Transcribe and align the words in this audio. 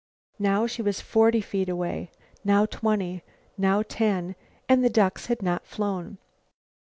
Now 0.39 0.65
she 0.65 0.81
was 0.81 0.99
forty 0.99 1.41
feet 1.41 1.69
away, 1.69 2.09
now 2.43 2.65
twenty, 2.65 3.21
now 3.55 3.83
ten, 3.87 4.33
and 4.67 4.83
the 4.83 4.89
ducks 4.89 5.27
had 5.27 5.43
not 5.43 5.67
flown. 5.67 6.17